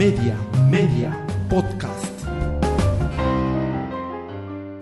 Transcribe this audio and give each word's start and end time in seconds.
Media, 0.00 0.34
Media, 0.70 1.26
Podcast. 1.50 2.06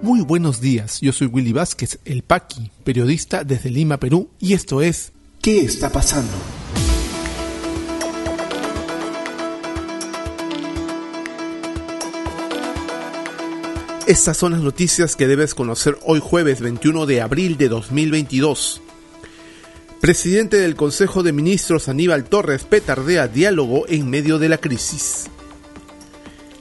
Muy 0.00 0.20
buenos 0.20 0.60
días, 0.60 1.00
yo 1.00 1.12
soy 1.12 1.26
Willy 1.26 1.52
Vázquez, 1.52 1.98
el 2.04 2.22
Paqui, 2.22 2.70
periodista 2.84 3.42
desde 3.42 3.68
Lima, 3.68 3.96
Perú, 3.96 4.30
y 4.38 4.52
esto 4.52 4.80
es 4.80 5.10
¿Qué 5.42 5.62
está 5.62 5.90
pasando? 5.90 6.30
Estas 14.06 14.36
son 14.36 14.52
las 14.52 14.60
noticias 14.60 15.16
que 15.16 15.26
debes 15.26 15.56
conocer 15.56 15.98
hoy 16.04 16.20
jueves 16.22 16.60
21 16.60 17.06
de 17.06 17.22
abril 17.22 17.56
de 17.56 17.68
2022. 17.68 18.82
Presidente 20.00 20.58
del 20.58 20.76
Consejo 20.76 21.24
de 21.24 21.32
Ministros 21.32 21.88
Aníbal 21.88 22.22
Torres 22.22 22.62
petardea 22.62 23.26
diálogo 23.26 23.84
en 23.88 24.08
medio 24.08 24.38
de 24.38 24.48
la 24.48 24.58
crisis. 24.58 25.26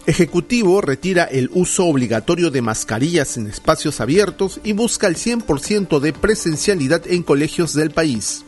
Ejecutivo 0.08 0.82
retira 0.82 1.26
el 1.26 1.52
uso 1.54 1.86
obligatorio 1.86 2.50
de 2.50 2.64
mascarillas 2.64 3.38
en 3.38 3.46
espacios 3.46 4.02
abiertos 4.02 4.60
y 4.64 4.74
busca 4.74 5.06
el 5.06 5.18
100% 5.18 6.00
de 6.00 6.14
presencialidad 6.14 7.04
en 7.06 7.22
colegios 7.22 7.76
del 7.76 7.92
país. 7.92 8.44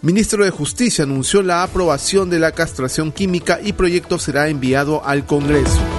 Ministro 0.00 0.44
de 0.44 0.50
Justicia 0.50 1.04
anunció 1.04 1.42
la 1.42 1.64
aprobación 1.64 2.30
de 2.30 2.38
la 2.38 2.52
castración 2.52 3.12
química 3.12 3.60
y 3.62 3.74
proyecto 3.74 4.18
será 4.18 4.48
enviado 4.48 5.04
al 5.04 5.26
Congreso. 5.26 5.97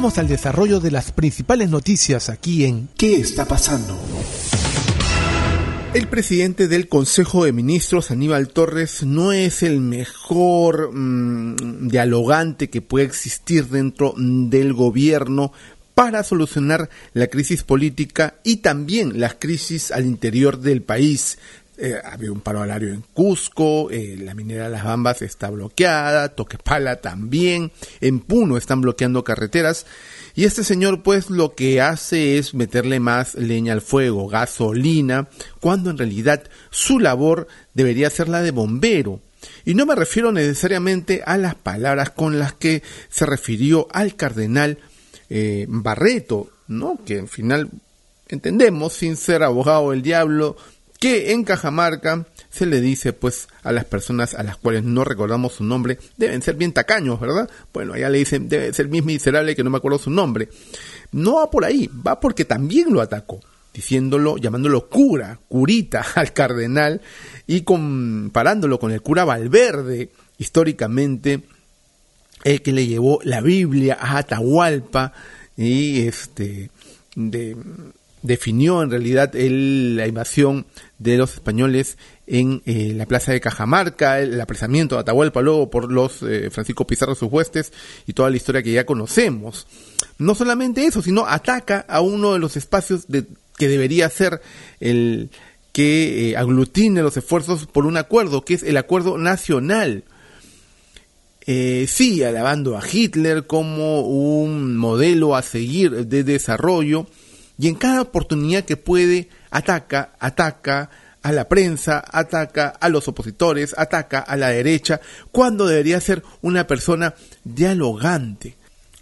Vamos 0.00 0.16
al 0.16 0.28
desarrollo 0.28 0.80
de 0.80 0.90
las 0.90 1.12
principales 1.12 1.68
noticias 1.68 2.30
aquí 2.30 2.64
en 2.64 2.88
¿Qué 2.96 3.16
está 3.16 3.44
pasando? 3.44 4.00
El 5.92 6.08
presidente 6.08 6.68
del 6.68 6.88
Consejo 6.88 7.44
de 7.44 7.52
Ministros, 7.52 8.10
Aníbal 8.10 8.48
Torres, 8.48 9.02
no 9.04 9.32
es 9.32 9.62
el 9.62 9.78
mejor 9.78 10.94
mmm, 10.94 11.88
dialogante 11.88 12.70
que 12.70 12.80
puede 12.80 13.04
existir 13.04 13.66
dentro 13.66 14.14
del 14.16 14.72
gobierno 14.72 15.52
para 15.94 16.24
solucionar 16.24 16.88
la 17.12 17.26
crisis 17.26 17.62
política 17.62 18.36
y 18.42 18.56
también 18.56 19.20
las 19.20 19.34
crisis 19.34 19.92
al 19.92 20.06
interior 20.06 20.60
del 20.60 20.80
país. 20.80 21.36
Eh, 21.82 21.98
había 22.04 22.30
un 22.30 22.42
paro 22.42 22.60
alario 22.60 22.90
en 22.90 23.02
Cusco, 23.14 23.90
eh, 23.90 24.14
la 24.18 24.34
minera 24.34 24.68
Las 24.68 24.84
Bambas 24.84 25.22
está 25.22 25.48
bloqueada, 25.48 26.28
Toquepala 26.28 26.96
también, 26.96 27.72
en 28.02 28.20
Puno 28.20 28.58
están 28.58 28.82
bloqueando 28.82 29.24
carreteras. 29.24 29.86
Y 30.34 30.44
este 30.44 30.62
señor 30.62 31.02
pues 31.02 31.30
lo 31.30 31.54
que 31.54 31.80
hace 31.80 32.36
es 32.36 32.52
meterle 32.52 33.00
más 33.00 33.34
leña 33.34 33.72
al 33.72 33.80
fuego, 33.80 34.28
gasolina, 34.28 35.28
cuando 35.58 35.88
en 35.88 35.96
realidad 35.96 36.42
su 36.68 36.98
labor 36.98 37.48
debería 37.72 38.10
ser 38.10 38.28
la 38.28 38.42
de 38.42 38.50
bombero. 38.50 39.20
Y 39.64 39.72
no 39.72 39.86
me 39.86 39.94
refiero 39.94 40.32
necesariamente 40.32 41.22
a 41.24 41.38
las 41.38 41.54
palabras 41.54 42.10
con 42.10 42.38
las 42.38 42.52
que 42.52 42.82
se 43.08 43.24
refirió 43.24 43.88
al 43.90 44.16
cardenal 44.16 44.76
eh, 45.30 45.64
Barreto, 45.66 46.50
¿no? 46.68 47.00
Que 47.06 47.20
al 47.20 47.28
final 47.28 47.70
entendemos, 48.28 48.92
sin 48.92 49.16
ser 49.16 49.42
abogado 49.42 49.92
del 49.92 50.02
diablo, 50.02 50.58
que 51.00 51.32
en 51.32 51.44
Cajamarca 51.44 52.26
se 52.50 52.66
le 52.66 52.80
dice 52.80 53.12
pues 53.12 53.48
a 53.62 53.72
las 53.72 53.86
personas 53.86 54.34
a 54.34 54.42
las 54.42 54.58
cuales 54.58 54.84
no 54.84 55.02
recordamos 55.02 55.54
su 55.54 55.64
nombre, 55.64 55.98
deben 56.18 56.42
ser 56.42 56.56
bien 56.56 56.72
tacaños, 56.72 57.18
¿verdad? 57.18 57.48
Bueno, 57.72 57.94
allá 57.94 58.10
le 58.10 58.18
dicen, 58.18 58.48
debe 58.48 58.72
ser 58.72 58.86
bien 58.88 59.06
miserable 59.06 59.56
que 59.56 59.64
no 59.64 59.70
me 59.70 59.78
acuerdo 59.78 59.98
su 59.98 60.10
nombre. 60.10 60.50
No 61.10 61.36
va 61.36 61.50
por 61.50 61.64
ahí, 61.64 61.88
va 62.06 62.20
porque 62.20 62.44
también 62.44 62.92
lo 62.92 63.00
atacó, 63.00 63.40
diciéndolo, 63.72 64.36
llamándolo 64.36 64.88
cura, 64.88 65.38
curita 65.48 66.04
al 66.14 66.34
cardenal 66.34 67.00
y 67.46 67.62
comparándolo 67.62 68.78
con 68.78 68.92
el 68.92 69.00
cura 69.00 69.24
Valverde, 69.24 70.10
históricamente 70.36 71.40
el 72.44 72.60
que 72.60 72.72
le 72.72 72.86
llevó 72.86 73.20
la 73.24 73.40
Biblia 73.40 73.96
a 73.98 74.18
Atahualpa 74.18 75.14
y 75.56 76.02
este 76.02 76.70
de 77.14 77.56
definió 78.22 78.82
en 78.82 78.90
realidad 78.90 79.34
el, 79.34 79.96
la 79.96 80.06
invasión 80.06 80.66
de 80.98 81.16
los 81.16 81.34
españoles 81.34 81.96
en 82.26 82.62
eh, 82.66 82.92
la 82.94 83.06
plaza 83.06 83.32
de 83.32 83.40
Cajamarca, 83.40 84.20
el 84.20 84.40
apresamiento 84.40 84.94
de 84.94 85.00
Atahualpa 85.00 85.42
luego 85.42 85.70
por 85.70 85.90
los 85.90 86.22
eh, 86.22 86.50
Francisco 86.50 86.86
Pizarro 86.86 87.14
sus 87.14 87.32
huestes 87.32 87.72
y 88.06 88.12
toda 88.12 88.30
la 88.30 88.36
historia 88.36 88.62
que 88.62 88.72
ya 88.72 88.86
conocemos. 88.86 89.66
No 90.18 90.34
solamente 90.34 90.84
eso, 90.84 91.02
sino 91.02 91.26
ataca 91.26 91.84
a 91.88 92.00
uno 92.00 92.34
de 92.34 92.38
los 92.38 92.56
espacios 92.56 93.08
de, 93.08 93.26
que 93.56 93.68
debería 93.68 94.08
ser 94.08 94.40
el 94.80 95.30
que 95.72 96.30
eh, 96.30 96.36
aglutine 96.36 97.02
los 97.02 97.16
esfuerzos 97.16 97.66
por 97.66 97.86
un 97.86 97.96
acuerdo, 97.96 98.44
que 98.44 98.54
es 98.54 98.62
el 98.62 98.76
acuerdo 98.76 99.18
nacional. 99.18 100.04
Eh, 101.46 101.86
sí, 101.88 102.22
alabando 102.22 102.76
a 102.76 102.82
Hitler 102.86 103.46
como 103.46 104.02
un 104.02 104.76
modelo 104.76 105.36
a 105.36 105.42
seguir 105.42 106.06
de 106.06 106.24
desarrollo, 106.24 107.06
y 107.60 107.68
en 107.68 107.74
cada 107.74 108.00
oportunidad 108.00 108.64
que 108.64 108.78
puede 108.78 109.28
ataca, 109.50 110.14
ataca 110.18 110.88
a 111.22 111.30
la 111.30 111.46
prensa, 111.46 112.02
ataca 112.10 112.68
a 112.68 112.88
los 112.88 113.06
opositores, 113.06 113.74
ataca 113.76 114.20
a 114.20 114.34
la 114.36 114.48
derecha, 114.48 115.02
cuando 115.30 115.66
debería 115.66 116.00
ser 116.00 116.22
una 116.40 116.66
persona 116.66 117.14
dialogante. 117.44 118.56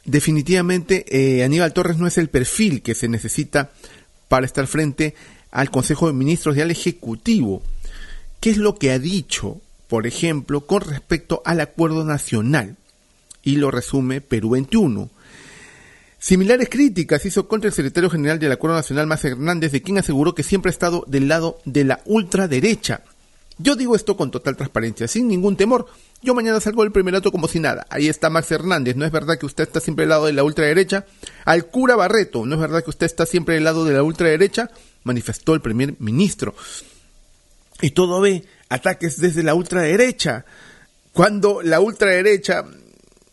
Definitivamente 0.05 1.05
eh, 1.09 1.45
Aníbal 1.45 1.73
Torres 1.73 1.99
no 1.99 2.09
es 2.09 2.19
el 2.19 2.31
perfil 2.31 2.83
que 2.83 2.97
se 2.97 3.07
necesita 3.07 3.71
para 4.27 4.45
estar 4.45 4.67
frente 4.67 5.15
al 5.53 5.71
Consejo 5.71 6.09
de 6.09 6.15
Ministros 6.15 6.57
y 6.57 6.61
al 6.61 6.73
Ejecutivo. 6.73 7.63
¿Qué 8.41 8.51
es 8.51 8.57
lo 8.57 8.75
que 8.75 8.91
ha 8.91 8.99
dicho, 8.99 9.61
por 9.87 10.09
ejemplo, 10.09 10.67
con 10.67 10.81
respecto 10.81 11.43
al 11.45 11.61
acuerdo 11.61 12.03
nacional? 12.05 12.75
Y 13.45 13.55
lo 13.55 13.71
resume 13.71 14.21
Perú 14.21 14.51
21 14.51 15.11
Similares 16.19 16.69
críticas 16.69 17.25
hizo 17.27 17.47
contra 17.47 17.69
el 17.69 17.75
secretario 17.75 18.11
general 18.11 18.41
del 18.41 18.51
Acuerdo 18.51 18.77
Nacional, 18.77 19.07
Más 19.07 19.25
Hernández, 19.25 19.71
de 19.71 19.83
quien 19.83 19.99
aseguró 19.99 20.35
que 20.35 20.43
siempre 20.43 20.71
ha 20.71 20.73
estado 20.73 21.05
del 21.07 21.29
lado 21.29 21.61
de 21.65 21.85
la 21.85 22.01
ultraderecha. 22.07 23.03
Yo 23.59 23.77
digo 23.77 23.95
esto 23.95 24.17
con 24.17 24.31
total 24.31 24.57
transparencia, 24.57 25.07
sin 25.07 25.29
ningún 25.29 25.57
temor. 25.57 25.87
Yo 26.23 26.35
mañana 26.35 26.61
salgo 26.61 26.83
del 26.83 26.93
primerato 26.93 27.31
como 27.31 27.47
si 27.47 27.61
nada. 27.61 27.87
Ahí 27.91 28.09
está 28.09 28.31
Max 28.31 28.51
Hernández. 28.51 28.97
¿No 28.97 29.05
es 29.05 29.13
verdad 29.13 29.39
que 29.39 29.47
usted 29.47 29.65
está 29.65 29.81
siempre 29.81 30.03
del 30.03 30.11
lado 30.11 30.27
de 30.27 30.33
la 30.33 30.43
ultraderecha? 30.43 31.07
Al 31.45 31.67
cura 31.67 31.95
Barreto. 31.95 32.45
¿No 32.47 32.57
es 32.57 32.61
verdad 32.61 32.83
que 32.83 32.91
usted 32.91 33.07
está 33.07 33.25
siempre 33.25 33.55
del 33.55 33.65
lado 33.65 33.85
de 33.85 33.95
la 33.95 34.03
ultraderecha? 34.03 34.71
Manifestó 35.05 35.55
el 35.55 35.61
primer 35.61 35.95
ministro. 36.01 36.55
Y 37.81 37.91
todo 37.91 38.21
ve 38.21 38.45
ataques 38.69 39.21
desde 39.21 39.45
la 39.45 39.55
ultraderecha. 39.55 40.45
Cuando 41.13 41.63
la 41.63 41.81
ultraderecha 41.81 42.65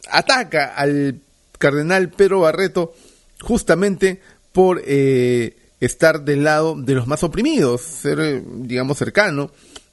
ataca 0.10 0.76
al 0.76 1.20
cardenal 1.58 2.10
Pedro 2.10 2.42
Barreto 2.42 2.94
justamente 3.42 4.22
por 4.52 4.82
eh, 4.86 5.56
estar 5.80 6.24
del 6.24 6.44
lado 6.44 6.76
de 6.76 6.96
los 6.96 7.08
más 7.08 7.24
oprimidos, 7.24 7.82
ser, 7.82 8.20
eh, 8.20 8.44
digamos, 8.46 8.98
cercano 8.98 9.52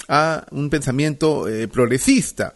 a 0.09 0.47
un 0.51 0.71
pensamiento 0.71 1.49
eh, 1.49 1.69
progresista. 1.69 2.55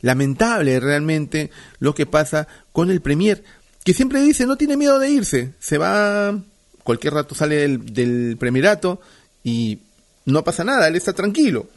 Lamentable 0.00 0.80
realmente 0.80 1.50
lo 1.78 1.94
que 1.94 2.06
pasa 2.06 2.46
con 2.72 2.90
el 2.90 3.00
Premier, 3.00 3.42
que 3.84 3.94
siempre 3.94 4.20
dice 4.20 4.46
no 4.46 4.56
tiene 4.56 4.76
miedo 4.76 4.98
de 4.98 5.10
irse, 5.10 5.54
se 5.58 5.78
va, 5.78 6.38
cualquier 6.82 7.14
rato 7.14 7.34
sale 7.34 7.56
del, 7.56 7.92
del 7.92 8.36
Premierato 8.38 9.00
y 9.42 9.80
no 10.26 10.44
pasa 10.44 10.64
nada, 10.64 10.88
él 10.88 10.96
está 10.96 11.12
tranquilo, 11.12 11.68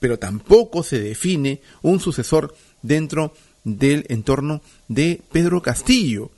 pero 0.00 0.18
tampoco 0.18 0.82
se 0.82 1.00
define 1.00 1.60
un 1.82 2.00
sucesor 2.00 2.54
dentro 2.82 3.34
del 3.64 4.06
entorno 4.08 4.62
de 4.88 5.20
Pedro 5.32 5.62
Castillo. 5.62 6.30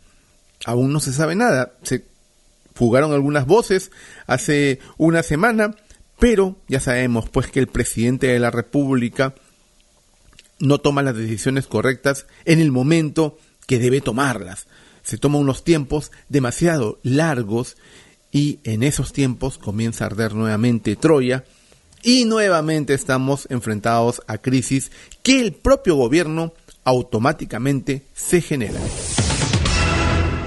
Aún 0.64 0.92
no 0.92 1.00
se 1.00 1.12
sabe 1.12 1.34
nada. 1.34 1.72
Se 1.82 2.04
fugaron 2.74 3.12
algunas 3.12 3.46
voces 3.46 3.90
hace 4.26 4.80
una 4.96 5.22
semana, 5.22 5.74
pero 6.18 6.56
ya 6.68 6.80
sabemos 6.80 7.28
pues 7.28 7.48
que 7.48 7.60
el 7.60 7.66
presidente 7.66 8.28
de 8.28 8.38
la 8.38 8.50
República 8.50 9.34
no 10.58 10.78
toma 10.78 11.02
las 11.02 11.16
decisiones 11.16 11.66
correctas 11.66 12.26
en 12.44 12.60
el 12.60 12.72
momento 12.72 13.38
que 13.66 13.78
debe 13.78 14.00
tomarlas. 14.00 14.66
Se 15.02 15.18
toma 15.18 15.38
unos 15.38 15.64
tiempos 15.64 16.10
demasiado 16.28 16.98
largos 17.02 17.76
y 18.32 18.60
en 18.64 18.82
esos 18.82 19.12
tiempos 19.12 19.58
comienza 19.58 20.04
a 20.04 20.08
arder 20.08 20.34
nuevamente 20.34 20.96
Troya 20.96 21.44
y 22.02 22.24
nuevamente 22.24 22.94
estamos 22.94 23.46
enfrentados 23.50 24.22
a 24.26 24.38
crisis 24.38 24.90
que 25.22 25.40
el 25.40 25.52
propio 25.52 25.96
gobierno 25.96 26.52
automáticamente 26.86 28.02
se 28.14 28.40
genera. 28.40 28.80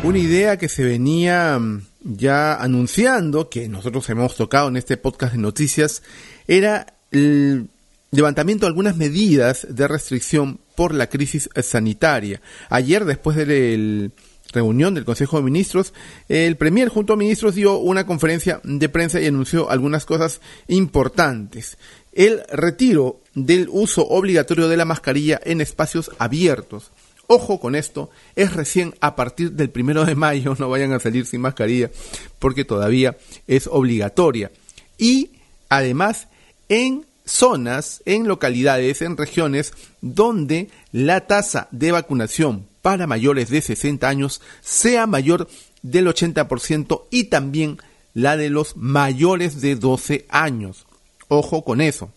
Una 0.03 0.17
idea 0.17 0.57
que 0.57 0.69
se 0.69 0.83
venía 0.83 1.59
mm, 1.59 1.81
ya 2.01 2.55
anunciando, 2.55 3.49
que 3.49 3.67
nosotros 3.67 4.09
hemos 4.09 4.35
tocado 4.35 4.69
en 4.69 4.77
este 4.77 4.97
podcast 4.97 5.33
de 5.33 5.39
noticias, 5.39 6.01
era 6.47 6.93
el 7.11 7.67
levantamiento 8.11 8.65
de 8.65 8.69
algunas 8.69 8.95
medidas 8.95 9.67
de 9.69 9.87
restricción 9.87 10.59
por 10.75 10.93
la 10.93 11.07
crisis 11.07 11.49
sanitaria. 11.61 12.41
Ayer, 12.69 13.03
después 13.03 13.35
del 13.35 14.13
reunión 14.51 14.93
del 14.93 15.05
Consejo 15.05 15.37
de 15.37 15.43
Ministros, 15.43 15.93
el 16.27 16.57
Premier 16.57 16.89
junto 16.89 17.13
a 17.13 17.17
ministros 17.17 17.55
dio 17.55 17.77
una 17.77 18.05
conferencia 18.05 18.61
de 18.63 18.89
prensa 18.89 19.19
y 19.19 19.27
anunció 19.27 19.69
algunas 19.69 20.05
cosas 20.05 20.41
importantes. 20.67 21.77
El 22.11 22.41
retiro 22.51 23.21
del 23.35 23.67
uso 23.69 24.07
obligatorio 24.07 24.67
de 24.67 24.77
la 24.77 24.85
mascarilla 24.85 25.39
en 25.43 25.61
espacios 25.61 26.11
abiertos. 26.17 26.91
Ojo 27.27 27.59
con 27.59 27.75
esto, 27.75 28.09
es 28.35 28.53
recién 28.53 28.95
a 29.01 29.15
partir 29.15 29.51
del 29.51 29.69
primero 29.69 30.03
de 30.03 30.15
mayo, 30.15 30.55
no 30.57 30.67
vayan 30.67 30.93
a 30.93 30.99
salir 30.99 31.27
sin 31.27 31.41
mascarilla, 31.41 31.91
porque 32.39 32.65
todavía 32.65 33.17
es 33.45 33.67
obligatoria. 33.67 34.51
Y 34.97 35.29
además, 35.69 36.27
en 36.69 37.05
zonas, 37.25 38.01
en 38.05 38.27
localidades, 38.27 39.03
en 39.03 39.15
regiones 39.15 39.73
donde 40.01 40.69
la 40.91 41.27
tasa 41.27 41.67
de 41.69 41.91
vacunación 41.91 42.65
para 42.81 43.07
mayores 43.07 43.49
de 43.49 43.61
60 43.61 44.07
años 44.07 44.41
sea 44.61 45.07
mayor 45.07 45.47
del 45.81 46.07
80% 46.07 47.03
y 47.09 47.25
también 47.25 47.77
la 48.13 48.37
de 48.37 48.49
los 48.49 48.75
mayores 48.75 49.61
de 49.61 49.75
12 49.75 50.25
años. 50.29 50.85
Ojo 51.27 51.63
con 51.63 51.81
eso. 51.81 52.11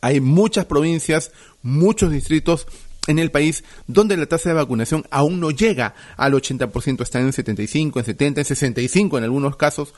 Hay 0.00 0.20
muchas 0.20 0.64
provincias, 0.64 1.30
muchos 1.62 2.10
distritos 2.10 2.66
en 3.06 3.18
el 3.18 3.30
país 3.30 3.64
donde 3.86 4.16
la 4.16 4.26
tasa 4.26 4.50
de 4.50 4.54
vacunación 4.54 5.04
aún 5.10 5.40
no 5.40 5.50
llega 5.50 5.94
al 6.16 6.32
80%, 6.32 7.02
está 7.02 7.20
en 7.20 7.32
75, 7.32 7.98
en 7.98 8.04
70, 8.04 8.40
en 8.40 8.44
65 8.44 9.18
en 9.18 9.24
algunos 9.24 9.56
casos. 9.56 9.94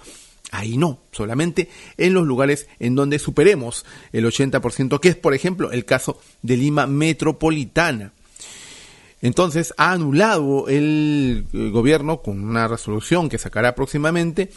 Ahí 0.50 0.76
no, 0.76 0.98
solamente 1.12 1.70
en 1.96 2.14
los 2.14 2.26
lugares 2.26 2.66
en 2.78 2.94
donde 2.94 3.18
superemos 3.18 3.86
el 4.12 4.26
80%, 4.26 5.00
que 5.00 5.08
es 5.08 5.16
por 5.16 5.34
ejemplo 5.34 5.70
el 5.72 5.84
caso 5.84 6.20
de 6.42 6.56
Lima 6.56 6.86
Metropolitana. 6.86 8.12
Entonces 9.22 9.72
ha 9.78 9.92
anulado 9.92 10.68
el 10.68 11.46
gobierno 11.72 12.20
con 12.20 12.42
una 12.42 12.68
resolución 12.68 13.28
que 13.28 13.38
sacará 13.38 13.74
próximamente 13.74 14.50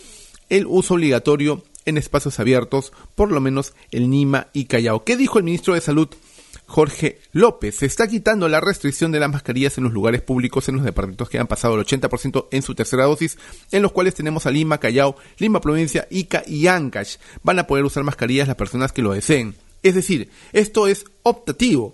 el 0.49 0.65
uso 0.67 0.95
obligatorio 0.95 1.63
en 1.85 1.97
espacios 1.97 2.39
abiertos, 2.39 2.91
por 3.13 3.31
lo 3.31 3.39
menos 3.39 3.73
en 3.91 4.09
Lima 4.11 4.47
y 4.53 4.65
Callao. 4.65 5.03
¿Qué 5.03 5.15
dijo 5.15 5.37
el 5.37 5.45
ministro 5.45 5.75
de 5.75 5.81
Salud? 5.81 6.09
Jorge 6.67 7.19
López. 7.31 7.75
Se 7.75 7.85
está 7.85 8.07
quitando 8.07 8.47
la 8.49 8.59
restricción 8.59 9.11
de 9.11 9.19
las 9.19 9.31
mascarillas 9.31 9.77
en 9.77 9.83
los 9.83 9.93
lugares 9.93 10.23
públicos 10.23 10.67
en 10.67 10.77
los 10.77 10.85
departamentos 10.85 11.29
que 11.29 11.37
han 11.37 11.45
pasado 11.45 11.75
el 11.75 11.85
80% 11.85 12.47
en 12.49 12.61
su 12.63 12.73
tercera 12.73 13.05
dosis, 13.05 13.37
en 13.71 13.83
los 13.83 13.91
cuales 13.91 14.15
tenemos 14.15 14.47
a 14.47 14.51
Lima, 14.51 14.79
Callao, 14.79 15.15
Lima 15.37 15.61
Provincia, 15.61 16.07
Ica 16.09 16.43
y 16.47 16.65
Ancash. 16.65 17.17
Van 17.43 17.59
a 17.59 17.67
poder 17.67 17.85
usar 17.85 18.03
mascarillas 18.03 18.47
las 18.47 18.57
personas 18.57 18.91
que 18.91 19.03
lo 19.03 19.13
deseen. 19.13 19.55
Es 19.83 19.93
decir, 19.93 20.31
esto 20.53 20.87
es 20.87 21.05
optativo 21.21 21.93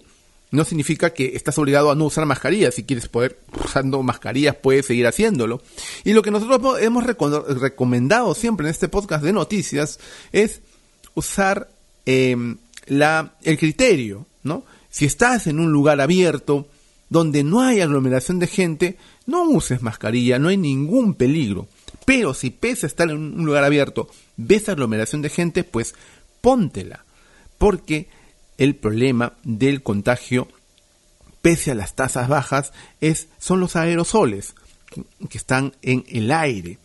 no 0.51 0.65
significa 0.65 1.12
que 1.12 1.36
estás 1.36 1.57
obligado 1.57 1.92
a 1.92 1.95
no 1.95 2.06
usar 2.06 2.25
mascarillas. 2.25 2.75
Si 2.75 2.83
quieres 2.83 3.07
poder 3.07 3.39
usando 3.63 4.03
mascarillas, 4.03 4.56
puedes 4.56 4.86
seguir 4.86 5.07
haciéndolo. 5.07 5.62
Y 6.03 6.12
lo 6.12 6.21
que 6.21 6.31
nosotros 6.31 6.80
hemos 6.81 7.06
recomendado 7.06 8.36
siempre 8.36 8.68
en 8.68 8.71
este 8.71 8.89
podcast 8.89 9.24
de 9.24 9.31
noticias 9.33 10.00
es 10.33 10.62
usar 11.15 11.69
em, 12.06 12.57
la, 12.86 13.36
el 13.44 13.57
criterio, 13.57 14.25
¿no? 14.44 14.63
Si 14.89 15.06
estás 15.06 15.48
en 15.48 15.59
un 15.59 15.71
lugar 15.71 16.01
abierto, 16.01 16.68
donde 17.09 17.44
no 17.44 17.62
hay 17.62 17.80
aglomeración 17.80 18.39
de 18.39 18.47
gente, 18.47 18.97
no 19.25 19.44
uses 19.44 19.81
mascarilla, 19.81 20.38
no 20.38 20.50
hay 20.50 20.57
ningún 20.57 21.13
peligro. 21.13 21.68
Pero 22.06 22.33
si 22.33 22.50
pese 22.50 22.86
a 22.86 22.88
estar 22.88 23.09
en 23.09 23.18
un 23.18 23.45
lugar 23.45 23.63
abierto, 23.63 24.09
ves 24.36 24.68
aglomeración 24.68 25.21
de 25.21 25.30
gente, 25.30 25.63
pues 25.63 25.95
póntela. 26.42 27.06
Porque 27.57 28.09
el 28.62 28.75
problema 28.75 29.34
del 29.44 29.81
contagio, 29.81 30.48
pese 31.42 31.72
a 31.72 31.75
las 31.75 31.96
tasas 31.96 32.28
bajas, 32.28 32.74
es, 33.02 33.28
son 33.40 33.60
los 33.60 33.75
aerosoles 33.75 34.54
que 35.30 35.38
están 35.40 35.74
en 35.81 36.06
el 36.08 36.31
aire. 36.31 36.78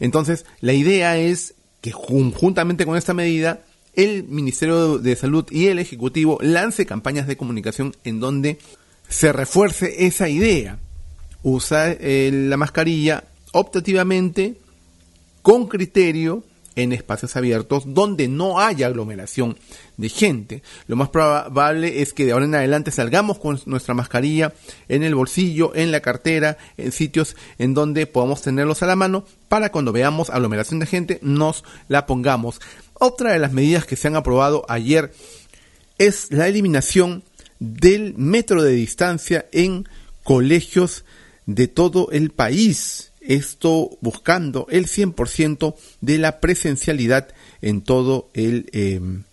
Entonces, 0.00 0.44
la 0.60 0.72
idea 0.72 1.18
es 1.18 1.54
que 1.80 1.92
juntamente 1.92 2.84
con 2.84 2.96
esta 2.96 3.14
medida, 3.14 3.60
el 3.94 4.24
Ministerio 4.24 4.98
de 4.98 5.14
Salud 5.14 5.46
y 5.52 5.68
el 5.68 5.78
Ejecutivo 5.78 6.36
lance 6.42 6.84
campañas 6.84 7.28
de 7.28 7.36
comunicación 7.36 7.94
en 8.02 8.18
donde 8.18 8.58
se 9.08 9.32
refuerce 9.32 10.06
esa 10.06 10.28
idea. 10.28 10.80
Usar 11.44 11.96
eh, 12.00 12.32
la 12.32 12.56
mascarilla 12.56 13.22
optativamente, 13.52 14.56
con 15.42 15.68
criterio, 15.68 16.42
en 16.76 16.92
espacios 16.92 17.34
abiertos 17.36 17.82
donde 17.86 18.28
no 18.28 18.60
haya 18.60 18.86
aglomeración 18.86 19.56
de 19.96 20.08
gente. 20.08 20.62
Lo 20.86 20.94
más 20.94 21.08
probable 21.08 22.02
es 22.02 22.12
que 22.12 22.24
de 22.24 22.32
ahora 22.32 22.44
en 22.44 22.54
adelante 22.54 22.90
salgamos 22.90 23.38
con 23.38 23.60
nuestra 23.66 23.94
mascarilla 23.94 24.52
en 24.88 25.02
el 25.02 25.14
bolsillo, 25.14 25.74
en 25.74 25.90
la 25.90 26.00
cartera, 26.00 26.58
en 26.76 26.92
sitios 26.92 27.34
en 27.58 27.74
donde 27.74 28.06
podamos 28.06 28.42
tenerlos 28.42 28.82
a 28.82 28.86
la 28.86 28.96
mano 28.96 29.24
para 29.48 29.72
cuando 29.72 29.92
veamos 29.92 30.30
aglomeración 30.30 30.78
de 30.78 30.86
gente 30.86 31.18
nos 31.22 31.64
la 31.88 32.06
pongamos. 32.06 32.60
Otra 32.94 33.32
de 33.32 33.38
las 33.38 33.52
medidas 33.52 33.86
que 33.86 33.96
se 33.96 34.08
han 34.08 34.16
aprobado 34.16 34.64
ayer 34.68 35.12
es 35.98 36.30
la 36.30 36.46
eliminación 36.46 37.24
del 37.58 38.14
metro 38.16 38.62
de 38.62 38.72
distancia 38.72 39.46
en 39.52 39.88
colegios 40.22 41.04
de 41.46 41.68
todo 41.68 42.10
el 42.10 42.30
país 42.30 43.12
esto 43.28 43.90
buscando 44.00 44.66
el 44.70 44.86
100% 44.86 45.74
de 46.00 46.18
la 46.18 46.40
presencialidad 46.40 47.28
en 47.60 47.82
todo 47.82 48.30
el 48.34 48.68
em, 48.72 49.24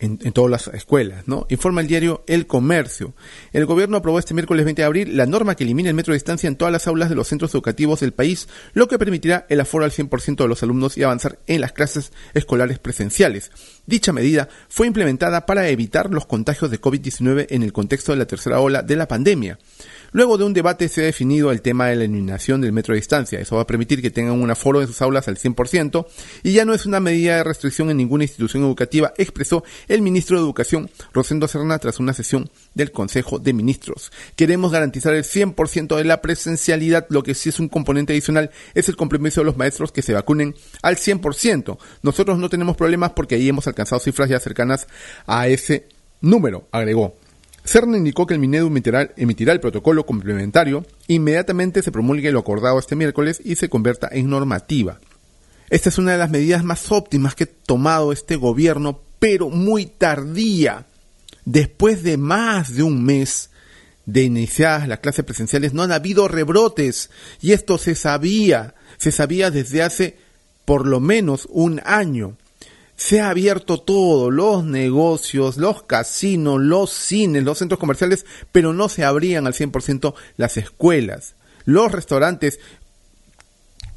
en, 0.00 0.32
todas 0.32 0.50
las 0.50 0.74
escuelas, 0.74 1.28
¿no? 1.28 1.46
Informa 1.50 1.82
el 1.82 1.86
diario 1.86 2.24
El 2.26 2.46
Comercio. 2.46 3.12
El 3.52 3.66
gobierno 3.66 3.98
aprobó 3.98 4.18
este 4.18 4.34
miércoles 4.34 4.64
20 4.64 4.82
de 4.82 4.86
abril 4.86 5.16
la 5.16 5.26
norma 5.26 5.54
que 5.54 5.64
elimina 5.64 5.90
el 5.90 5.94
metro 5.94 6.12
de 6.12 6.16
distancia 6.16 6.48
en 6.48 6.56
todas 6.56 6.72
las 6.72 6.86
aulas 6.86 7.10
de 7.10 7.14
los 7.14 7.28
centros 7.28 7.54
educativos 7.54 8.00
del 8.00 8.12
país, 8.12 8.48
lo 8.72 8.88
que 8.88 8.98
permitirá 8.98 9.46
el 9.48 9.60
aforo 9.60 9.84
al 9.84 9.90
100% 9.90 10.36
de 10.36 10.48
los 10.48 10.62
alumnos 10.62 10.96
y 10.96 11.02
avanzar 11.02 11.38
en 11.46 11.60
las 11.60 11.72
clases 11.72 12.12
escolares 12.32 12.78
presenciales. 12.78 13.50
Dicha 13.86 14.12
medida 14.12 14.48
fue 14.68 14.86
implementada 14.86 15.44
para 15.44 15.68
evitar 15.68 16.10
los 16.10 16.26
contagios 16.26 16.70
de 16.70 16.80
COVID-19 16.80 17.46
en 17.50 17.62
el 17.62 17.72
contexto 17.72 18.12
de 18.12 18.18
la 18.18 18.26
tercera 18.26 18.60
ola 18.60 18.82
de 18.82 18.96
la 18.96 19.06
pandemia. 19.06 19.58
Luego 20.12 20.38
de 20.38 20.44
un 20.44 20.52
debate 20.52 20.88
se 20.88 21.02
ha 21.02 21.04
definido 21.04 21.52
el 21.52 21.62
tema 21.62 21.86
de 21.86 21.96
la 21.96 22.04
eliminación 22.04 22.60
del 22.60 22.72
metro 22.72 22.94
de 22.94 23.00
distancia. 23.00 23.38
Eso 23.38 23.56
va 23.56 23.62
a 23.62 23.66
permitir 23.66 24.02
que 24.02 24.10
tengan 24.10 24.40
un 24.40 24.50
aforo 24.50 24.80
en 24.80 24.88
sus 24.88 25.00
aulas 25.02 25.28
al 25.28 25.36
100% 25.36 26.06
y 26.42 26.52
ya 26.52 26.64
no 26.64 26.74
es 26.74 26.86
una 26.86 27.00
medida 27.00 27.36
de 27.36 27.44
restricción 27.44 27.90
en 27.90 27.96
ninguna 27.96 28.24
institución 28.24 28.64
educativa, 28.64 29.12
expresó 29.16 29.64
el 29.88 30.02
ministro 30.02 30.36
de 30.36 30.42
Educación, 30.42 30.90
Rosendo 31.12 31.46
Serna, 31.48 31.78
tras 31.78 32.00
una 32.00 32.12
sesión 32.12 32.50
del 32.74 32.90
Consejo 32.92 33.38
de 33.38 33.52
Ministros. 33.52 34.10
Queremos 34.36 34.72
garantizar 34.72 35.14
el 35.14 35.24
100% 35.24 35.96
de 35.96 36.04
la 36.04 36.20
presencialidad, 36.20 37.06
lo 37.10 37.22
que 37.22 37.34
sí 37.34 37.48
es 37.48 37.60
un 37.60 37.68
componente 37.68 38.12
adicional 38.12 38.50
es 38.74 38.88
el 38.88 38.96
compromiso 38.96 39.40
de 39.40 39.46
los 39.46 39.56
maestros 39.56 39.92
que 39.92 40.02
se 40.02 40.12
vacunen 40.12 40.54
al 40.82 40.96
100%. 40.96 41.78
Nosotros 42.02 42.38
no 42.38 42.48
tenemos 42.48 42.76
problemas 42.76 43.12
porque 43.12 43.36
ahí 43.36 43.48
hemos 43.48 43.66
alcanzado 43.66 44.00
cifras 44.00 44.28
ya 44.28 44.40
cercanas 44.40 44.86
a 45.26 45.48
ese 45.48 45.86
número, 46.20 46.66
agregó. 46.72 47.16
CERN 47.64 47.94
indicó 47.94 48.26
que 48.26 48.34
el 48.34 48.40
Minedu 48.40 48.66
emitirá, 48.66 49.52
el 49.52 49.60
protocolo 49.60 50.06
complementario, 50.06 50.84
inmediatamente 51.06 51.82
se 51.82 51.92
promulgue 51.92 52.32
lo 52.32 52.40
acordado 52.40 52.78
este 52.78 52.96
miércoles 52.96 53.40
y 53.44 53.56
se 53.56 53.68
convierta 53.68 54.08
en 54.10 54.28
normativa. 54.30 55.00
Esta 55.68 55.88
es 55.88 55.98
una 55.98 56.12
de 56.12 56.18
las 56.18 56.30
medidas 56.30 56.64
más 56.64 56.90
óptimas 56.90 57.34
que 57.34 57.44
ha 57.44 57.48
tomado 57.66 58.12
este 58.12 58.36
gobierno, 58.36 59.00
pero 59.18 59.50
muy 59.50 59.86
tardía. 59.86 60.86
Después 61.44 62.02
de 62.02 62.16
más 62.16 62.74
de 62.74 62.82
un 62.82 63.04
mes 63.04 63.50
de 64.04 64.22
iniciadas 64.22 64.88
las 64.88 64.98
clases 64.98 65.24
presenciales, 65.24 65.72
no 65.72 65.82
han 65.82 65.92
habido 65.92 66.26
rebrotes. 66.26 67.10
Y 67.40 67.52
esto 67.52 67.78
se 67.78 67.94
sabía, 67.94 68.74
se 68.98 69.12
sabía 69.12 69.50
desde 69.50 69.82
hace 69.82 70.18
por 70.64 70.86
lo 70.86 70.98
menos 71.00 71.46
un 71.50 71.80
año 71.84 72.36
se 73.00 73.18
ha 73.22 73.30
abierto 73.30 73.80
todo, 73.80 74.30
los 74.30 74.62
negocios, 74.62 75.56
los 75.56 75.84
casinos, 75.84 76.60
los 76.60 76.92
cines, 76.92 77.44
los 77.44 77.56
centros 77.56 77.80
comerciales, 77.80 78.26
pero 78.52 78.74
no 78.74 78.90
se 78.90 79.04
abrían 79.04 79.46
al 79.46 79.54
100% 79.54 80.12
las 80.36 80.58
escuelas. 80.58 81.34
Los 81.64 81.90
restaurantes 81.92 82.60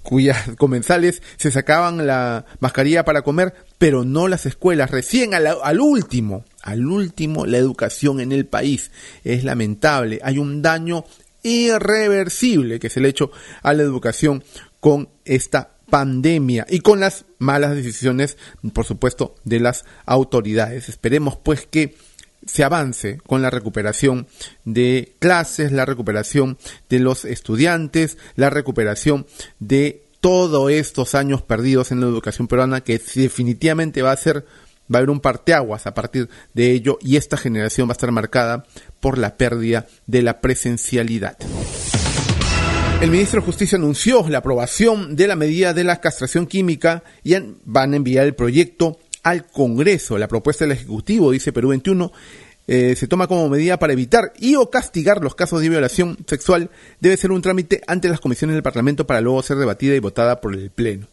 cuyas 0.03 0.51
comensales 0.57 1.21
se 1.35 1.51
sacaban 1.51 2.07
la 2.07 2.45
mascarilla 2.61 3.03
para 3.03 3.23
comer, 3.23 3.53
pero 3.77 4.05
no 4.05 4.29
las 4.29 4.45
escuelas. 4.45 4.89
Recién 4.89 5.33
al, 5.33 5.47
al, 5.47 5.81
último, 5.81 6.45
al 6.61 6.85
último, 6.85 7.45
la 7.45 7.57
educación 7.57 8.21
en 8.21 8.31
el 8.31 8.45
país. 8.45 8.89
Es 9.25 9.43
lamentable. 9.43 10.21
Hay 10.23 10.37
un 10.37 10.61
daño 10.61 11.03
irreversible 11.43 12.79
que 12.79 12.89
se 12.89 13.01
le 13.01 13.07
ha 13.07 13.11
hecho 13.11 13.31
a 13.63 13.73
la 13.73 13.83
educación 13.83 14.45
con 14.79 15.09
esta 15.25 15.72
pandemia 15.93 16.65
y 16.67 16.79
con 16.79 16.99
las 16.99 17.25
malas 17.37 17.75
decisiones, 17.75 18.35
por 18.73 18.83
supuesto, 18.83 19.35
de 19.43 19.59
las 19.59 19.85
autoridades. 20.07 20.89
Esperemos 20.89 21.37
pues 21.37 21.67
que 21.67 21.95
se 22.47 22.63
avance 22.63 23.19
con 23.27 23.43
la 23.43 23.51
recuperación 23.51 24.25
de 24.65 25.13
clases, 25.19 25.71
la 25.71 25.85
recuperación 25.85 26.57
de 26.89 26.97
los 26.97 27.25
estudiantes, 27.25 28.17
la 28.35 28.49
recuperación 28.49 29.27
de 29.59 30.01
todos 30.19 30.71
estos 30.71 31.13
años 31.13 31.43
perdidos 31.43 31.91
en 31.91 31.99
la 31.99 32.07
educación 32.07 32.47
peruana 32.47 32.81
que 32.81 32.99
definitivamente 33.13 34.01
va 34.01 34.13
a 34.13 34.17
ser 34.17 34.47
va 34.91 34.97
a 34.97 34.97
haber 34.97 35.11
un 35.11 35.19
parteaguas 35.19 35.85
a 35.85 35.93
partir 35.93 36.27
de 36.55 36.71
ello 36.71 36.97
y 37.01 37.17
esta 37.17 37.37
generación 37.37 37.87
va 37.87 37.91
a 37.91 37.93
estar 37.93 38.11
marcada 38.11 38.65
por 38.99 39.19
la 39.19 39.37
pérdida 39.37 39.85
de 40.07 40.23
la 40.23 40.41
presencialidad. 40.41 41.37
El 43.03 43.11
ministro 43.11 43.41
de 43.41 43.45
Justicia 43.45 43.77
anunció 43.77 44.25
la 44.29 44.37
aprobación 44.37 45.17
de 45.17 45.27
la 45.27 45.35
medida 45.35 45.73
de 45.73 45.83
la 45.83 45.99
castración 45.99 46.47
química 46.47 47.03
y 47.21 47.35
van 47.65 47.91
a 47.91 47.97
enviar 47.97 48.25
el 48.25 48.33
proyecto 48.33 48.97
al 49.23 49.45
Congreso. 49.45 50.17
La 50.17 50.29
propuesta 50.29 50.63
del 50.63 50.71
Ejecutivo, 50.71 51.31
dice 51.31 51.51
Perú 51.51 51.67
21, 51.67 52.13
eh, 52.65 52.95
se 52.95 53.09
toma 53.09 53.27
como 53.27 53.49
medida 53.49 53.77
para 53.77 53.91
evitar 53.91 54.31
y 54.39 54.55
o 54.55 54.69
castigar 54.69 55.21
los 55.21 55.35
casos 55.35 55.59
de 55.59 55.67
violación 55.67 56.17
sexual. 56.27 56.69
Debe 57.01 57.17
ser 57.17 57.33
un 57.33 57.41
trámite 57.41 57.81
ante 57.87 58.07
las 58.07 58.21
comisiones 58.21 58.53
del 58.53 58.63
Parlamento 58.63 59.05
para 59.05 59.19
luego 59.19 59.43
ser 59.43 59.57
debatida 59.57 59.95
y 59.95 59.99
votada 59.99 60.39
por 60.39 60.55
el 60.55 60.69
Pleno. 60.69 61.07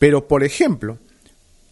Pero, 0.00 0.26
por 0.26 0.42
ejemplo, 0.42 0.98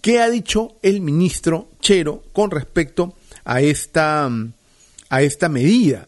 ¿qué 0.00 0.20
ha 0.20 0.30
dicho 0.30 0.76
el 0.82 1.00
ministro 1.00 1.66
Chero 1.80 2.22
con 2.32 2.52
respecto 2.52 3.12
a 3.44 3.60
esta, 3.60 4.30
a 5.08 5.22
esta 5.22 5.48
medida? 5.48 6.06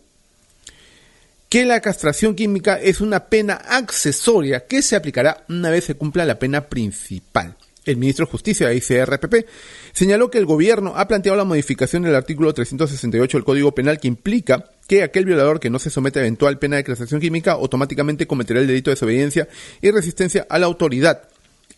Que 1.50 1.64
la 1.64 1.80
castración 1.80 2.36
química 2.36 2.76
es 2.80 3.00
una 3.00 3.24
pena 3.26 3.54
accesoria 3.54 4.66
que 4.66 4.82
se 4.82 4.94
aplicará 4.94 5.44
una 5.48 5.68
vez 5.68 5.82
se 5.82 5.96
cumpla 5.96 6.24
la 6.24 6.38
pena 6.38 6.68
principal. 6.68 7.56
El 7.84 7.96
ministro 7.96 8.24
de 8.24 8.30
Justicia 8.30 8.72
ICRPP 8.72 9.46
señaló 9.92 10.30
que 10.30 10.38
el 10.38 10.46
gobierno 10.46 10.92
ha 10.94 11.08
planteado 11.08 11.36
la 11.36 11.44
modificación 11.44 12.04
del 12.04 12.14
artículo 12.14 12.54
368 12.54 13.36
del 13.36 13.44
Código 13.44 13.74
Penal 13.74 13.98
que 13.98 14.06
implica 14.06 14.70
que 14.86 15.02
aquel 15.02 15.24
violador 15.24 15.58
que 15.58 15.70
no 15.70 15.80
se 15.80 15.90
somete 15.90 16.20
a 16.20 16.22
eventual 16.22 16.60
pena 16.60 16.76
de 16.76 16.84
castración 16.84 17.20
química 17.20 17.52
automáticamente 17.52 18.28
cometerá 18.28 18.60
el 18.60 18.68
delito 18.68 18.90
de 18.90 18.94
desobediencia 18.94 19.48
y 19.82 19.90
resistencia 19.90 20.46
a 20.48 20.58
la 20.60 20.66
autoridad. 20.66 21.29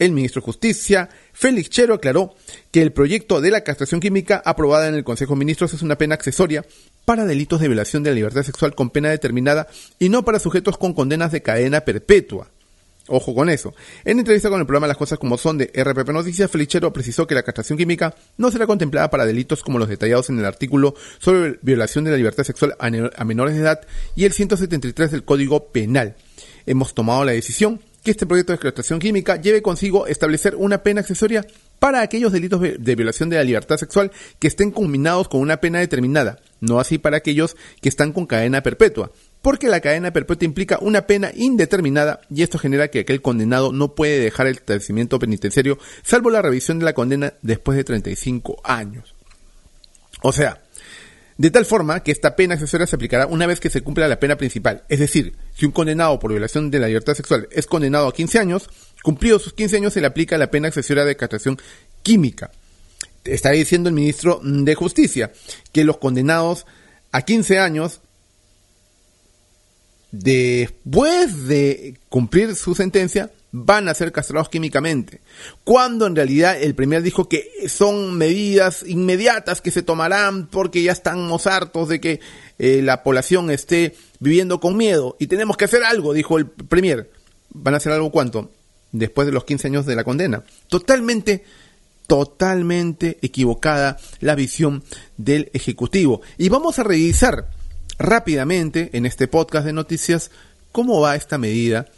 El 0.02 0.10
ministro 0.10 0.40
de 0.40 0.46
Justicia, 0.46 1.08
Félix 1.32 1.70
Chero, 1.70 1.94
aclaró 1.94 2.34
que 2.72 2.82
el 2.82 2.92
proyecto 2.92 3.40
de 3.40 3.52
la 3.52 3.60
castración 3.60 4.00
química 4.00 4.42
aprobada 4.44 4.88
en 4.88 4.96
el 4.96 5.04
Consejo 5.04 5.34
de 5.34 5.38
Ministros 5.38 5.74
es 5.74 5.82
una 5.82 5.96
pena 5.96 6.16
accesoria 6.16 6.64
para 7.04 7.24
delitos 7.24 7.60
de 7.60 7.68
violación 7.68 8.02
de 8.02 8.10
la 8.10 8.16
libertad 8.16 8.42
sexual 8.42 8.74
con 8.74 8.90
pena 8.90 9.10
determinada 9.10 9.68
y 10.00 10.08
no 10.08 10.24
para 10.24 10.40
sujetos 10.40 10.76
con 10.76 10.92
condenas 10.92 11.30
de 11.30 11.42
cadena 11.42 11.82
perpetua. 11.82 12.50
Ojo 13.06 13.32
con 13.32 13.48
eso. 13.48 13.74
En 14.04 14.18
entrevista 14.18 14.50
con 14.50 14.58
el 14.58 14.66
programa 14.66 14.88
Las 14.88 14.96
Cosas 14.96 15.20
como 15.20 15.38
Son 15.38 15.56
de 15.56 15.66
RPP 15.66 16.08
Noticias, 16.08 16.50
Felichero 16.50 16.92
precisó 16.92 17.28
que 17.28 17.36
la 17.36 17.44
castración 17.44 17.78
química 17.78 18.12
no 18.38 18.50
será 18.50 18.66
contemplada 18.66 19.08
para 19.08 19.24
delitos 19.24 19.62
como 19.62 19.78
los 19.78 19.88
detallados 19.88 20.30
en 20.30 20.38
el 20.40 20.44
artículo 20.46 20.96
sobre 21.20 21.60
violación 21.62 22.02
de 22.02 22.10
la 22.10 22.16
libertad 22.16 22.42
sexual 22.42 22.74
a 22.80 23.24
menores 23.24 23.54
de 23.54 23.60
edad 23.60 23.80
y 24.16 24.24
el 24.24 24.32
173 24.32 25.12
del 25.12 25.24
Código 25.24 25.68
Penal. 25.68 26.16
Hemos 26.66 26.92
tomado 26.92 27.24
la 27.24 27.32
decisión 27.32 27.80
que 28.02 28.10
este 28.10 28.26
proyecto 28.26 28.52
de 28.52 28.58
castración 28.58 28.98
química 28.98 29.40
lleve 29.40 29.62
consigo 29.62 30.06
establecer 30.06 30.56
una 30.56 30.82
pena 30.82 31.00
accesoria 31.00 31.46
para 31.78 32.00
aquellos 32.00 32.32
delitos 32.32 32.60
de 32.60 32.94
violación 32.94 33.28
de 33.28 33.36
la 33.36 33.44
libertad 33.44 33.76
sexual 33.76 34.12
que 34.38 34.48
estén 34.48 34.70
combinados 34.70 35.28
con 35.28 35.40
una 35.40 35.58
pena 35.58 35.80
determinada, 35.80 36.40
no 36.60 36.78
así 36.78 36.98
para 36.98 37.16
aquellos 37.16 37.56
que 37.80 37.88
están 37.88 38.12
con 38.12 38.26
cadena 38.26 38.62
perpetua, 38.62 39.10
porque 39.42 39.68
la 39.68 39.80
cadena 39.80 40.12
perpetua 40.12 40.46
implica 40.46 40.78
una 40.80 41.06
pena 41.06 41.32
indeterminada 41.34 42.20
y 42.30 42.42
esto 42.42 42.58
genera 42.58 42.88
que 42.88 43.00
aquel 43.00 43.20
condenado 43.20 43.72
no 43.72 43.94
puede 43.94 44.20
dejar 44.20 44.46
el 44.46 44.54
establecimiento 44.54 45.18
penitenciario 45.18 45.78
salvo 46.04 46.30
la 46.30 46.42
revisión 46.42 46.78
de 46.78 46.84
la 46.84 46.92
condena 46.92 47.34
después 47.42 47.76
de 47.76 47.84
35 47.84 48.60
años. 48.62 49.14
O 50.22 50.32
sea, 50.32 50.61
de 51.42 51.50
tal 51.50 51.66
forma 51.66 52.04
que 52.04 52.12
esta 52.12 52.36
pena 52.36 52.54
accesoria 52.54 52.86
se 52.86 52.94
aplicará 52.94 53.26
una 53.26 53.48
vez 53.48 53.58
que 53.58 53.68
se 53.68 53.80
cumpla 53.80 54.06
la 54.06 54.20
pena 54.20 54.36
principal. 54.36 54.84
Es 54.88 55.00
decir, 55.00 55.34
si 55.56 55.66
un 55.66 55.72
condenado 55.72 56.20
por 56.20 56.30
violación 56.30 56.70
de 56.70 56.78
la 56.78 56.86
libertad 56.86 57.14
sexual 57.14 57.48
es 57.50 57.66
condenado 57.66 58.06
a 58.06 58.14
15 58.14 58.38
años, 58.38 58.70
cumplidos 59.02 59.42
sus 59.42 59.52
15 59.52 59.78
años 59.78 59.92
se 59.92 60.00
le 60.00 60.06
aplica 60.06 60.38
la 60.38 60.52
pena 60.52 60.68
accesoria 60.68 61.04
de 61.04 61.16
castración 61.16 61.58
química. 62.04 62.52
Está 63.24 63.50
diciendo 63.50 63.88
el 63.88 63.94
ministro 63.96 64.40
de 64.40 64.72
Justicia 64.76 65.32
que 65.72 65.82
los 65.82 65.96
condenados 65.96 66.64
a 67.10 67.22
15 67.22 67.58
años 67.58 68.02
después 70.12 71.48
de 71.48 71.98
cumplir 72.08 72.54
su 72.54 72.76
sentencia 72.76 73.32
van 73.52 73.88
a 73.88 73.94
ser 73.94 74.10
castrados 74.12 74.48
químicamente. 74.48 75.20
Cuando 75.62 76.06
en 76.06 76.16
realidad 76.16 76.60
el 76.60 76.74
primer 76.74 77.02
dijo 77.02 77.28
que 77.28 77.68
son 77.68 78.16
medidas 78.16 78.82
inmediatas 78.86 79.60
que 79.60 79.70
se 79.70 79.82
tomarán 79.82 80.48
porque 80.48 80.82
ya 80.82 80.92
estamos 80.92 81.46
hartos 81.46 81.88
de 81.88 82.00
que 82.00 82.20
eh, 82.58 82.80
la 82.82 83.02
población 83.02 83.50
esté 83.50 83.94
viviendo 84.18 84.58
con 84.58 84.76
miedo 84.76 85.16
y 85.20 85.26
tenemos 85.26 85.56
que 85.56 85.66
hacer 85.66 85.84
algo, 85.84 86.14
dijo 86.14 86.38
el 86.38 86.46
premier. 86.46 87.10
¿Van 87.50 87.74
a 87.74 87.76
hacer 87.76 87.92
algo 87.92 88.10
cuánto? 88.10 88.50
Después 88.90 89.26
de 89.26 89.32
los 89.32 89.44
15 89.44 89.68
años 89.68 89.86
de 89.86 89.96
la 89.96 90.04
condena. 90.04 90.42
Totalmente, 90.68 91.44
totalmente 92.06 93.18
equivocada 93.20 93.98
la 94.20 94.34
visión 94.34 94.82
del 95.18 95.50
Ejecutivo. 95.52 96.22
Y 96.38 96.48
vamos 96.48 96.78
a 96.78 96.84
revisar 96.84 97.50
rápidamente 97.98 98.88
en 98.94 99.04
este 99.04 99.28
podcast 99.28 99.66
de 99.66 99.74
noticias 99.74 100.30
cómo 100.72 101.00
va 101.00 101.16
esta 101.16 101.36
medida 101.36 101.90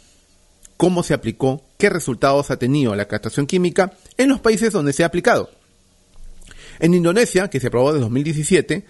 cómo 0.77 1.03
se 1.03 1.13
aplicó, 1.13 1.63
qué 1.77 1.89
resultados 1.89 2.51
ha 2.51 2.57
tenido 2.57 2.95
la 2.95 3.07
castración 3.07 3.47
química 3.47 3.93
en 4.17 4.29
los 4.29 4.39
países 4.39 4.73
donde 4.73 4.93
se 4.93 5.03
ha 5.03 5.07
aplicado. 5.07 5.49
En 6.79 6.93
Indonesia, 6.93 7.49
que 7.49 7.59
se 7.59 7.67
aprobó 7.67 7.91
desde 7.93 8.01
2017, 8.01 8.85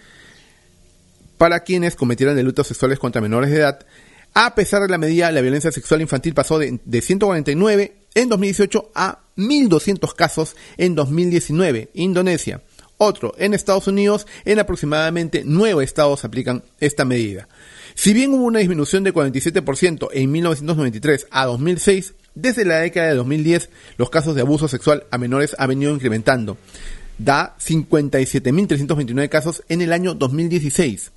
para 1.38 1.62
quienes 1.62 1.96
cometieran 1.96 2.36
delitos 2.36 2.68
sexuales 2.68 2.98
contra 2.98 3.22
menores 3.22 3.52
de 3.52 3.58
edad, 3.58 3.86
a 4.34 4.54
pesar 4.54 4.82
de 4.82 4.90
la 4.90 4.98
medida, 4.98 5.32
la 5.32 5.40
violencia 5.40 5.72
sexual 5.72 6.02
infantil 6.02 6.34
pasó 6.34 6.60
de, 6.60 6.80
149 7.02 7.96
en 8.16 8.30
2018 8.30 8.92
a 8.94 9.20
1.200 9.38 10.14
casos 10.14 10.58
en 10.76 10.94
2019. 10.94 11.90
Indonesia. 11.94 12.62
Otro, 12.98 13.34
en 13.38 13.54
Estados 13.54 13.88
Unidos, 13.88 14.28
en 14.44 14.60
aproximadamente 14.60 15.44
nueve 15.46 15.86
estados 15.86 16.26
aplican 16.26 16.64
esta 16.82 17.06
medida. 17.06 17.48
Si 17.96 18.14
bien 18.14 18.34
hubo 18.34 18.44
una 18.44 18.60
disminución 18.60 19.04
de 19.04 19.14
47% 19.14 20.10
en 20.14 20.32
1993 20.32 21.28
a 21.32 21.46
2006, 21.46 22.14
desde 22.36 22.66
la 22.66 22.80
década 22.80 23.08
de 23.08 23.16
2010 23.16 23.70
los 23.98 24.10
casos 24.10 24.36
de 24.36 24.42
abuso 24.42 24.68
sexual 24.68 25.06
a 25.10 25.18
menores 25.18 25.56
han 25.58 25.70
venido 25.70 25.94
incrementando. 25.94 26.58
Da 27.18 27.56
57.329 27.58 29.30
casos 29.30 29.64
en 29.70 29.82
el 29.82 29.94
año 29.94 30.14
2016. 30.14 31.12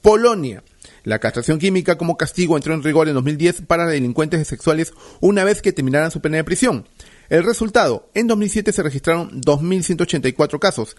Polonia. 0.00 0.62
La 1.02 1.18
castración 1.18 1.58
química 1.58 1.98
como 1.98 2.16
castigo 2.16 2.56
entró 2.56 2.74
en 2.74 2.84
rigor 2.84 3.08
en 3.08 3.14
2010 3.14 3.62
para 3.62 3.86
delincuentes 3.86 4.46
sexuales 4.46 4.92
una 5.20 5.42
vez 5.44 5.60
que 5.60 5.72
terminaran 5.72 6.12
su 6.12 6.20
pena 6.20 6.36
de 6.36 6.44
prisión. 6.44 6.86
El 7.28 7.44
resultado, 7.44 8.08
en 8.14 8.28
2007 8.28 8.72
se 8.72 8.82
registraron 8.82 9.42
2.184 9.42 10.58
casos, 10.58 10.96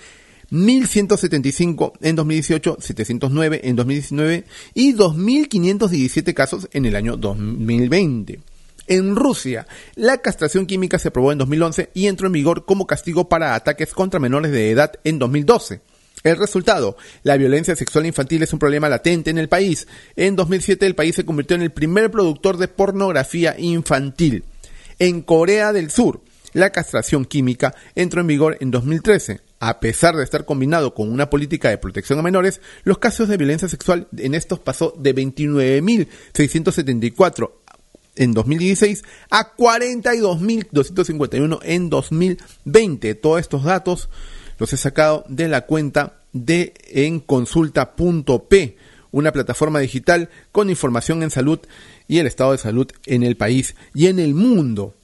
1.175 0.52 1.94
en 2.02 2.16
2018, 2.16 2.78
709 2.80 3.62
en 3.64 3.76
2019 3.76 4.46
y 4.74 4.94
2.517 4.94 6.34
casos 6.34 6.68
en 6.74 6.86
el 6.86 6.96
año 6.96 7.16
2020. 7.18 8.40
En 8.88 9.16
Rusia, 9.16 9.68
la 9.96 10.18
castración 10.18 10.66
química 10.66 11.00
se 11.00 11.08
aprobó 11.08 11.32
en 11.32 11.38
2011 11.38 11.92
y 11.94 12.08
entró 12.08 12.28
en 12.28 12.34
vigor 12.34 12.66
como 12.66 12.86
castigo 12.86 13.30
para 13.30 13.56
ataques 13.56 13.94
contra 13.94 14.20
menores 14.20 14.52
de 14.52 14.72
edad 14.72 14.92
en 15.06 15.18
2012. 15.20 15.80
El 16.24 16.38
resultado, 16.38 16.98
la 17.24 17.38
violencia 17.38 17.76
sexual 17.76 18.06
infantil 18.06 18.44
es 18.44 18.54
un 18.54 18.60
problema 18.60 18.90
latente 18.90 19.30
en 19.30 19.38
el 19.38 19.50
país. 19.50 19.88
En 20.16 20.36
2007 20.36 20.86
el 20.86 20.96
país 20.96 21.16
se 21.16 21.26
convirtió 21.26 21.56
en 21.56 21.64
el 21.64 21.72
primer 21.72 22.12
productor 22.12 22.58
de 22.58 22.68
pornografía 22.68 23.56
infantil. 23.58 24.44
En 25.00 25.22
Corea 25.22 25.74
del 25.74 25.90
Sur, 25.90 26.22
la 26.54 26.72
castración 26.72 27.26
química 27.26 27.74
entró 27.96 28.22
en 28.22 28.28
vigor 28.28 28.58
en 28.60 28.72
2013. 28.72 29.51
A 29.64 29.80
pesar 29.80 30.18
de 30.18 30.24
estar 30.24 30.44
combinado 30.44 30.96
con 30.96 31.12
una 31.12 31.30
política 31.30 31.70
de 31.70 31.78
protección 31.78 32.18
a 32.18 32.24
menores, 32.24 32.62
los 32.84 32.98
casos 32.98 33.28
de 33.28 33.38
violencia 33.38 33.70
sexual 33.70 34.08
en 34.18 34.34
estos 34.34 34.58
pasó 34.58 34.92
de 34.98 35.14
29.674 35.14 37.52
en 38.16 38.34
2016 38.34 39.04
a 39.30 39.56
42.251 39.56 41.60
en 41.62 41.92
2020. 41.92 43.14
Todos 43.14 43.40
estos 43.40 43.64
datos 43.64 44.10
los 44.58 44.74
he 44.74 44.78
sacado 44.78 45.26
de 45.28 45.48
la 45.48 45.68
cuenta 45.68 46.22
de 46.34 46.74
enconsulta.p, 46.88 48.78
una 49.12 49.32
plataforma 49.32 49.78
digital 49.78 50.32
con 50.52 50.72
información 50.72 51.22
en 51.22 51.30
salud 51.30 51.60
y 52.08 52.18
el 52.18 52.26
estado 52.26 52.54
de 52.54 52.58
salud 52.58 52.88
en 53.06 53.22
el 53.22 53.38
país 53.38 53.76
y 53.94 54.08
en 54.08 54.18
el 54.18 54.34
mundo. 54.34 54.96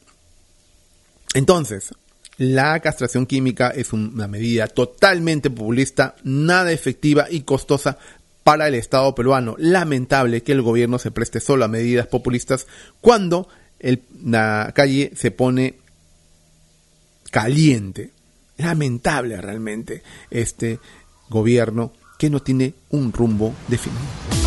Entonces, 1.36 1.92
la 2.38 2.80
castración 2.80 3.26
química 3.26 3.70
es 3.70 3.94
una 3.94 4.28
medida 4.28 4.68
totalmente 4.68 5.50
populista, 5.50 6.16
nada 6.24 6.72
efectiva 6.72 7.28
y 7.30 7.42
costosa 7.42 7.98
para 8.44 8.68
el 8.68 8.76
Estado 8.76 9.14
peruano. 9.16 9.56
Lamentable 9.58 10.44
que 10.44 10.52
el 10.52 10.62
gobierno 10.62 11.00
se 11.00 11.12
preste 11.12 11.40
solo 11.40 11.66
a 11.66 11.68
medidas 11.68 12.08
populistas 12.08 12.68
cuando 13.02 13.50
la 14.24 14.72
calle 14.76 15.12
se 15.16 15.32
pone 15.32 15.76
caliente. 17.32 18.12
Lamentable 18.58 19.42
realmente 19.42 20.04
este 20.32 20.80
gobierno 21.30 21.94
que 22.18 22.30
no 22.30 22.42
tiene 22.42 22.74
un 22.90 23.12
rumbo 23.12 23.54
definido. 23.68 24.47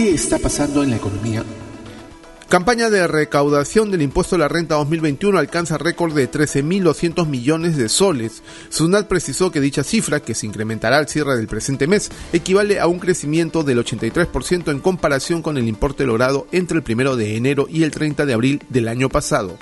¿Qué 0.00 0.14
está 0.14 0.38
pasando 0.38 0.82
en 0.82 0.88
la 0.88 0.96
economía? 0.96 1.44
Campaña 2.48 2.88
de 2.88 3.06
recaudación 3.06 3.90
del 3.90 4.00
impuesto 4.00 4.36
a 4.36 4.38
la 4.38 4.48
renta 4.48 4.76
2021 4.76 5.38
alcanza 5.38 5.76
récord 5.76 6.14
de 6.14 6.30
13.200 6.30 7.26
millones 7.26 7.76
de 7.76 7.90
soles. 7.90 8.42
Sunat 8.70 9.08
precisó 9.08 9.52
que 9.52 9.60
dicha 9.60 9.84
cifra, 9.84 10.20
que 10.20 10.34
se 10.34 10.46
incrementará 10.46 10.96
al 10.96 11.06
cierre 11.06 11.36
del 11.36 11.48
presente 11.48 11.86
mes, 11.86 12.10
equivale 12.32 12.80
a 12.80 12.86
un 12.86 12.98
crecimiento 12.98 13.62
del 13.62 13.84
83% 13.84 14.70
en 14.70 14.80
comparación 14.80 15.42
con 15.42 15.58
el 15.58 15.68
importe 15.68 16.06
logrado 16.06 16.46
entre 16.50 16.78
el 16.78 16.84
1 16.88 17.16
de 17.16 17.36
enero 17.36 17.66
y 17.68 17.82
el 17.82 17.90
30 17.90 18.24
de 18.24 18.32
abril 18.32 18.62
del 18.70 18.88
año 18.88 19.10
pasado. 19.10 19.58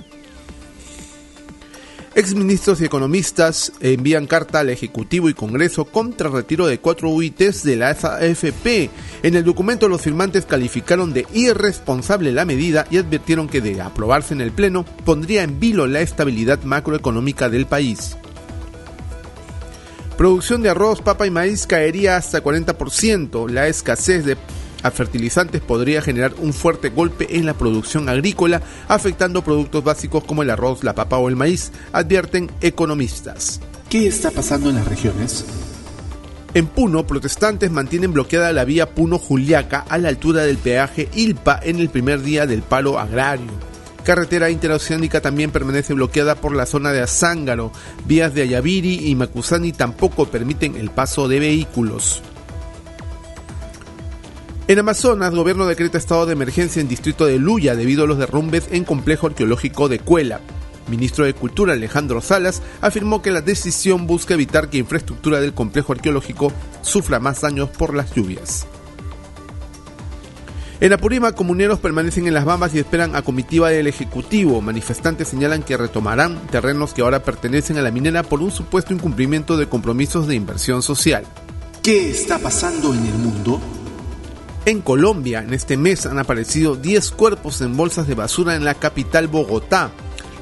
Exministros 2.19 2.81
y 2.81 2.85
economistas 2.85 3.73
envían 3.79 4.27
carta 4.27 4.59
al 4.59 4.71
Ejecutivo 4.71 5.29
y 5.29 5.35
Congreso 5.35 5.85
contra 5.85 6.29
retiro 6.29 6.67
de 6.67 6.81
cuatro 6.81 7.11
UITs 7.11 7.63
de 7.63 7.77
la 7.77 7.91
AFP. 7.91 8.91
En 9.23 9.37
el 9.37 9.45
documento 9.45 9.89
los 9.89 10.03
firmantes 10.03 10.45
calificaron 10.45 11.13
de 11.13 11.29
irresponsable 11.33 12.33
la 12.33 12.45
medida 12.45 12.89
y 12.91 12.97
advirtieron 12.97 13.49
que 13.49 13.61
de 13.61 13.81
aprobarse 13.81 14.35
en 14.35 14.41
el 14.41 14.51
Pleno 14.51 14.85
pondría 15.05 15.45
en 15.45 15.61
vilo 15.61 15.87
la 15.87 16.01
estabilidad 16.01 16.65
macroeconómica 16.65 17.49
del 17.49 17.67
país. 17.67 18.17
Producción 20.17 20.63
de 20.63 20.71
arroz, 20.71 21.01
papa 21.01 21.25
y 21.25 21.31
maíz 21.31 21.69
caería 21.69 22.17
hasta 22.17 22.43
40%. 22.43 23.49
La 23.49 23.69
escasez 23.69 24.25
de 24.25 24.37
a 24.83 24.91
fertilizantes 24.91 25.61
podría 25.61 26.03
generar 26.03 26.35
un 26.39 26.53
fuerte 26.53 26.91
golpe 26.91 27.37
en 27.37 27.47
la 27.47 27.55
producción 27.55 28.09
agrícola, 28.09 28.63
afectando 28.89 29.43
productos 29.43 29.83
básicos 29.85 30.25
como 30.25 30.43
el 30.43 30.51
arroz, 30.51 30.85
la 30.85 30.95
papa 30.95 31.19
o 31.19 31.29
el 31.29 31.37
maíz, 31.37 31.73
advierten 31.93 32.51
economistas. 32.61 33.61
¿Qué 33.89 34.07
está 34.07 34.31
pasando 34.31 34.71
en 34.71 34.77
las 34.77 34.89
regiones? 34.89 35.45
En 36.55 36.67
Puno, 36.67 37.07
protestantes 37.07 37.71
mantienen 37.71 38.13
bloqueada 38.13 38.53
la 38.53 38.65
vía 38.65 38.95
Puno-Juliaca 38.95 39.85
a 39.89 39.99
la 39.99 40.09
altura 40.09 40.43
del 40.43 40.59
peaje 40.59 41.09
Ilpa 41.15 41.61
en 41.63 41.79
el 41.79 41.91
primer 41.91 42.23
día 42.23 42.47
del 42.47 42.63
paro 42.63 42.99
agrario. 42.99 43.69
Carretera 44.03 44.49
interoceánica 44.49 45.21
también 45.21 45.51
permanece 45.51 45.93
bloqueada 45.93 46.37
por 46.37 46.57
la 46.57 46.65
zona 46.65 46.93
de 46.93 47.03
Azángaro. 47.03 47.73
Vías 48.07 48.33
de 48.33 48.43
Ayaviri 48.43 49.11
y 49.11 49.15
Macusani 49.15 49.73
tampoco 49.73 50.27
permiten 50.29 50.77
el 50.77 50.89
paso 50.89 51.29
de 51.29 51.41
vehículos. 51.41 52.23
En 54.69 54.79
Amazonas, 54.79 55.35
gobierno 55.35 55.65
decreta 55.65 55.97
estado 55.97 56.27
de 56.27 56.35
emergencia 56.35 56.83
en 56.83 56.89
distrito 56.89 57.25
de 57.25 57.39
Luya 57.39 57.75
debido 57.75 58.05
a 58.05 58.07
los 58.07 58.19
derrumbes 58.19 58.69
en 58.71 58.85
complejo 58.85 59.27
arqueológico 59.27 59.89
de 59.89 59.99
Cuela. 59.99 60.43
Ministro 60.89 61.25
de 61.25 61.33
Cultura 61.33 61.73
Alejandro 61.73 62.21
Salas 62.21 62.61
afirmó 62.83 63.23
que 63.23 63.31
la 63.31 63.41
decisión 63.41 64.07
busca 64.07 64.35
evitar 64.35 64.69
que 64.69 64.77
infraestructura 64.77 65.41
del 65.41 65.55
complejo 65.55 65.95
arqueológico 65.95 66.53
sufra 66.83 67.19
más 67.19 67.41
daños 67.41 67.71
por 67.71 67.95
las 67.95 68.15
lluvias. 68.15 68.67
En 70.81 70.93
Apurímac, 70.93 71.35
comuneros 71.35 71.79
permanecen 71.79 72.27
en 72.27 72.35
las 72.35 72.45
Bambas 72.45 72.75
y 72.75 72.79
esperan 72.79 73.17
a 73.17 73.23
comitiva 73.23 73.71
del 73.71 73.87
Ejecutivo. 73.87 74.61
Manifestantes 74.61 75.29
señalan 75.29 75.63
que 75.63 75.79
retomarán 75.79 76.47
terrenos 76.49 76.93
que 76.93 77.01
ahora 77.01 77.23
pertenecen 77.23 77.79
a 77.79 77.83
la 77.83 77.91
minera 77.91 78.23
por 78.23 78.43
un 78.43 78.51
supuesto 78.51 78.93
incumplimiento 78.93 79.57
de 79.57 79.67
compromisos 79.67 80.27
de 80.27 80.35
inversión 80.35 80.83
social. 80.83 81.25
¿Qué 81.83 82.11
está 82.11 82.39
pasando 82.39 82.93
en 82.93 83.07
el 83.07 83.15
mundo? 83.15 83.63
En 84.65 84.83
Colombia, 84.83 85.41
en 85.41 85.55
este 85.55 85.77
mes 85.77 86.05
han 86.07 86.19
aparecido 86.19 86.77
10 86.77 87.11
cuerpos 87.13 87.61
en 87.61 87.77
bolsas 87.77 88.07
de 88.07 88.15
basura 88.15 88.55
en 88.55 88.65
la 88.65 88.75
capital 88.75 89.29
Bogotá. 89.29 89.91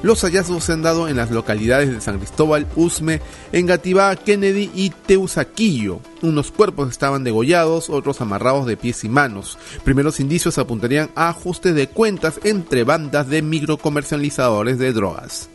Los 0.03 0.21
hallazgos 0.21 0.65
se 0.65 0.73
han 0.73 0.83
dado 0.83 1.07
en 1.07 1.17
las 1.17 1.31
localidades 1.31 1.89
de 1.89 2.01
San 2.01 2.17
Cristóbal, 2.17 2.67
Usme, 2.75 3.19
Engativá, 3.51 4.15
Kennedy 4.15 4.69
y 4.75 4.91
Teusaquillo. 4.91 6.01
Unos 6.21 6.51
cuerpos 6.51 6.89
estaban 6.89 7.23
degollados, 7.23 7.89
otros 7.89 8.21
amarrados 8.21 8.67
de 8.67 8.77
pies 8.77 9.03
y 9.03 9.09
manos. 9.09 9.57
Primeros 9.83 10.19
indicios 10.19 10.57
apuntarían 10.59 11.09
a 11.15 11.29
ajustes 11.29 11.73
de 11.73 11.87
cuentas 11.87 12.39
entre 12.43 12.83
bandas 12.83 13.27
de 13.27 13.41
microcomercializadores 13.41 14.77
de 14.77 14.93
drogas. 14.93 15.49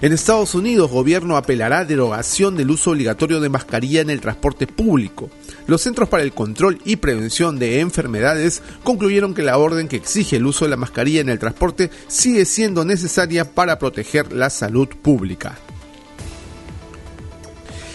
En 0.00 0.12
Estados 0.12 0.54
Unidos, 0.54 0.90
gobierno 0.90 1.36
apelará 1.36 1.80
a 1.80 1.84
derogación 1.84 2.56
del 2.56 2.70
uso 2.70 2.90
obligatorio 2.90 3.40
de 3.40 3.48
mascarilla 3.48 4.00
en 4.00 4.10
el 4.10 4.20
transporte 4.20 4.66
público. 4.66 5.30
Los 5.66 5.82
Centros 5.82 6.08
para 6.08 6.22
el 6.22 6.32
Control 6.32 6.80
y 6.84 6.96
Prevención 6.96 7.58
de 7.58 7.80
Enfermedades 7.80 8.62
concluyeron 8.82 9.34
que 9.34 9.42
la 9.42 9.56
orden 9.56 9.88
que 9.88 9.96
exige 9.96 10.36
el 10.36 10.46
uso 10.46 10.64
de 10.64 10.70
la 10.70 10.76
mascarilla 10.76 11.20
en 11.20 11.28
el 11.28 11.38
transporte 11.38 11.90
sigue 12.08 12.44
siendo 12.44 12.84
necesaria 12.84 13.54
para 13.54 13.78
proteger 13.78 14.32
la 14.32 14.50
salud 14.50 14.88
pública. 14.88 15.58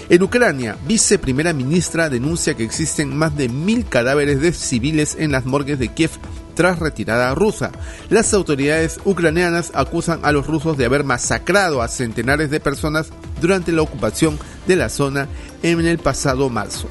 En 0.08 0.24
Ucrania, 0.24 0.76
viceprimera 0.88 1.54
ministra 1.54 2.10
denuncia 2.10 2.56
que 2.56 2.64
existen 2.64 3.16
más 3.16 3.38
de 3.38 3.50
mil 3.50 3.86
cadáveres 3.86 4.42
de 4.42 4.54
civiles 4.54 5.16
en 5.20 5.32
las 5.32 5.46
morgues 5.46 5.78
de 5.78 5.90
Kiev 5.90 6.12
tras 6.60 6.80
retirada 6.80 7.34
rusa. 7.36 7.72
Las 8.10 8.34
autoridades 8.34 9.00
ucranianas 9.06 9.72
acusan 9.74 10.20
a 10.24 10.34
los 10.34 10.46
rusos 10.46 10.78
de 10.78 10.84
haber 10.84 11.06
masacrado 11.06 11.82
a 11.82 11.88
centenares 11.88 12.50
de 12.50 12.60
personas 12.60 13.12
durante 13.40 13.72
la 13.72 13.82
ocupación 13.82 14.38
de 14.68 14.76
la 14.76 14.90
zona 14.90 15.30
en 15.64 15.80
el 15.86 16.00
pasado 16.00 16.50
marzo. 16.50 16.90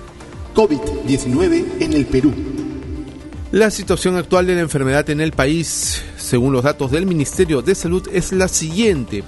COVID-19 0.55 1.83
en 1.83 1.93
el 1.93 2.07
Perú. 2.07 2.33
La 3.53 3.71
situación 3.71 4.17
actual 4.17 4.47
de 4.47 4.55
la 4.55 4.63
enfermedad 4.63 5.11
en 5.11 5.21
el 5.21 5.33
país, 5.33 6.03
según 6.17 6.55
los 6.55 6.63
datos 6.63 6.91
del 6.91 7.05
Ministerio 7.05 7.61
de 7.61 7.75
Salud, 7.75 8.09
es 8.11 8.33
la 8.33 8.49
siguiente. 8.49 9.23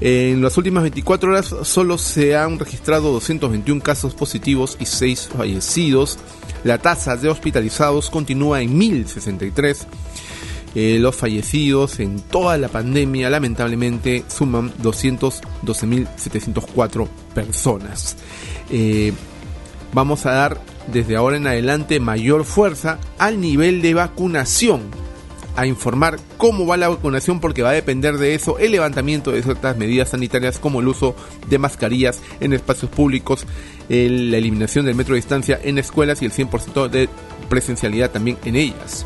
En 0.00 0.40
las 0.40 0.56
últimas 0.56 0.84
24 0.84 1.32
horas 1.32 1.54
solo 1.64 1.98
se 1.98 2.34
han 2.34 2.58
registrado 2.58 3.12
221 3.12 3.82
casos 3.82 4.14
positivos 4.14 4.78
y 4.80 4.86
6 4.86 5.28
fallecidos. 5.36 6.18
La 6.64 6.78
tasa 6.78 7.16
de 7.16 7.28
hospitalizados 7.28 8.10
continúa 8.10 8.62
en 8.62 8.76
1063. 8.76 9.86
Eh, 10.74 10.98
los 11.00 11.14
fallecidos 11.16 11.98
en 12.00 12.20
toda 12.20 12.58
la 12.58 12.68
pandemia 12.68 13.30
lamentablemente 13.30 14.24
suman 14.28 14.70
212.704 14.82 17.08
personas. 17.34 18.18
Eh, 18.70 19.14
vamos 19.92 20.26
a 20.26 20.32
dar 20.32 20.60
desde 20.92 21.16
ahora 21.16 21.38
en 21.38 21.46
adelante 21.46 22.00
mayor 22.00 22.44
fuerza 22.44 22.98
al 23.18 23.40
nivel 23.40 23.80
de 23.82 23.94
vacunación, 23.94 24.82
a 25.58 25.66
informar 25.66 26.18
cómo 26.36 26.66
va 26.66 26.76
la 26.76 26.88
vacunación 26.88 27.40
porque 27.40 27.62
va 27.62 27.70
a 27.70 27.72
depender 27.72 28.16
de 28.16 28.36
eso 28.36 28.60
el 28.60 28.70
levantamiento 28.70 29.32
de 29.32 29.42
ciertas 29.42 29.76
medidas 29.76 30.10
sanitarias 30.10 30.60
como 30.60 30.78
el 30.78 30.86
uso 30.86 31.16
de 31.48 31.58
mascarillas 31.58 32.20
en 32.38 32.52
espacios 32.52 32.92
públicos, 32.92 33.44
la 33.88 34.36
eliminación 34.36 34.86
del 34.86 34.94
metro 34.94 35.14
de 35.14 35.20
distancia 35.20 35.58
en 35.60 35.78
escuelas 35.78 36.22
y 36.22 36.26
el 36.26 36.32
100% 36.32 36.88
de 36.88 37.08
presencialidad 37.48 38.12
también 38.12 38.38
en 38.44 38.54
ellas. 38.54 39.04